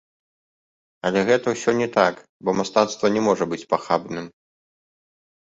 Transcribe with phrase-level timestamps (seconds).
[1.09, 2.13] Але гэта ўсё не так,
[2.47, 4.25] бо мастацтва не можа быць пахабным.